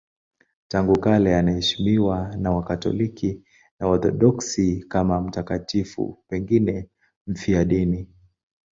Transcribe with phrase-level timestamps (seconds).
[0.67, 3.41] Tangu kale anaheshimiwa na Wakatoliki
[3.79, 6.89] na Waorthodoksi kama mtakatifu, pengine
[7.27, 8.07] mfiadini.